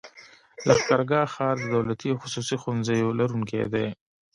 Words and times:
لښکرګاه 0.67 1.31
ښار 1.33 1.55
د 1.61 1.65
دولتي 1.75 2.07
او 2.11 2.17
خصوصي 2.23 2.55
ښوونځيو 2.61 3.17
لرونکی 3.19 3.61
دی. 3.73 3.87